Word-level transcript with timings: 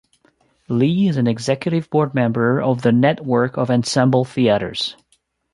Lee 0.67 1.09
is 1.09 1.17
an 1.17 1.27
executive 1.27 1.87
board 1.91 2.15
member 2.15 2.59
of 2.59 2.81
the 2.81 2.91
Network 2.91 3.55
of 3.57 3.69
Ensemble 3.69 4.25
Theatres. 4.25 4.95